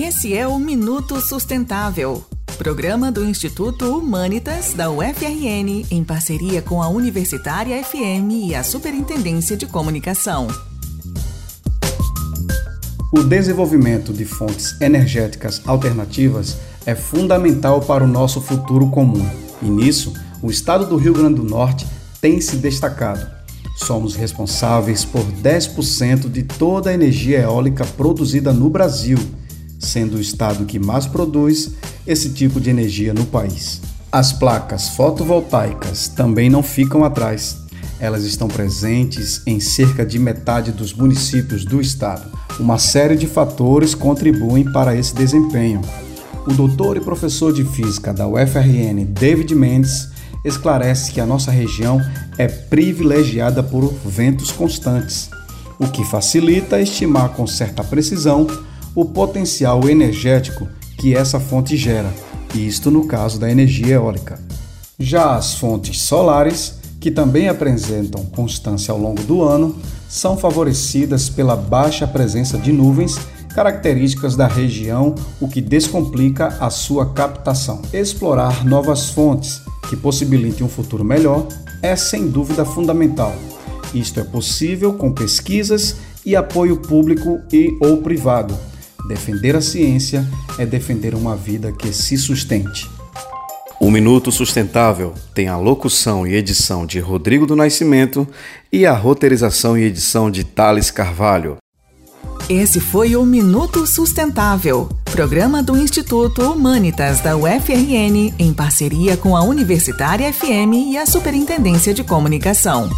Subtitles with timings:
[0.00, 2.24] Esse é o Minuto Sustentável,
[2.56, 9.56] programa do Instituto Humanitas da UFRN, em parceria com a Universitária FM e a Superintendência
[9.56, 10.46] de Comunicação.
[13.12, 19.28] O desenvolvimento de fontes energéticas alternativas é fundamental para o nosso futuro comum,
[19.60, 21.84] e nisso, o estado do Rio Grande do Norte
[22.20, 23.28] tem se destacado.
[23.74, 29.18] Somos responsáveis por 10% de toda a energia eólica produzida no Brasil,
[29.78, 31.72] sendo o estado que mais produz
[32.06, 33.80] esse tipo de energia no país.
[34.10, 37.58] As placas fotovoltaicas também não ficam atrás.
[38.00, 42.30] Elas estão presentes em cerca de metade dos municípios do estado.
[42.58, 45.82] Uma série de fatores contribuem para esse desempenho.
[46.46, 50.08] O doutor e professor de física da UFRN, David Mendes,
[50.44, 52.00] esclarece que a nossa região
[52.38, 55.28] é privilegiada por ventos constantes,
[55.78, 58.46] o que facilita estimar com certa precisão
[58.94, 62.12] o potencial energético que essa fonte gera,
[62.54, 64.40] isto no caso da energia eólica.
[64.98, 69.76] Já as fontes solares, que também apresentam constância ao longo do ano,
[70.08, 73.16] são favorecidas pela baixa presença de nuvens
[73.54, 77.82] características da região, o que descomplica a sua captação.
[77.92, 81.46] Explorar novas fontes que possibilitem um futuro melhor
[81.82, 83.34] é sem dúvida fundamental.
[83.94, 88.54] Isto é possível com pesquisas e apoio público e ou privado.
[89.06, 90.26] Defender a ciência
[90.58, 92.88] é defender uma vida que se sustente.
[93.80, 98.26] O Minuto Sustentável tem a locução e edição de Rodrigo do Nascimento
[98.72, 101.56] e a roteirização e edição de Thales Carvalho.
[102.48, 109.42] Esse foi o Minuto Sustentável, programa do Instituto Humanitas da UFRN, em parceria com a
[109.42, 112.90] Universitária FM e a Superintendência de Comunicação.